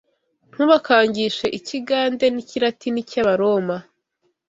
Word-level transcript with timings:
Ntubakangishe 0.53 1.45
ikigade 1.57 2.25
n’ikiratini 2.31 3.01
cy’Abaroma 3.09 3.75